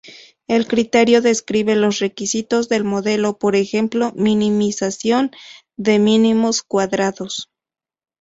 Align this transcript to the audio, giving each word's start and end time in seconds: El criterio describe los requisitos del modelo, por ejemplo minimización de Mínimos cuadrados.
El 0.47 0.65
criterio 0.67 1.21
describe 1.21 1.75
los 1.75 1.99
requisitos 1.99 2.69
del 2.69 2.83
modelo, 2.83 3.37
por 3.37 3.55
ejemplo 3.55 4.13
minimización 4.15 5.29
de 5.77 5.99
Mínimos 5.99 6.63
cuadrados. 6.63 7.51